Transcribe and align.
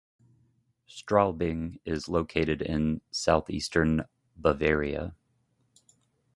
Straubing 0.89 1.79
is 1.85 2.09
located 2.09 2.63
in 2.63 3.01
southeastern 3.11 4.05
Bavaria. 4.35 5.13